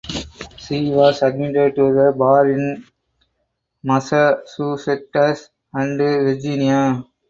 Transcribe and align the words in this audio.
She 0.57 0.89
was 0.89 1.21
admitted 1.21 1.75
to 1.75 1.93
the 1.93 2.11
bar 2.17 2.49
in 2.49 2.87
Massachusetts 3.83 5.51
and 5.75 5.99
Virginia. 5.99 7.05